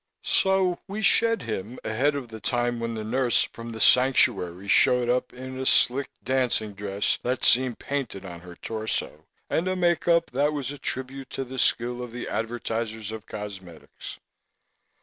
[0.33, 5.09] So we shed him ahead of the time when the nurse from "The Sanctuary" showed
[5.09, 10.07] up in a slick dancing dress that seemed painted on her torso and a make
[10.07, 14.17] up that was a tribute to the skill of the advertisers of cosmetics.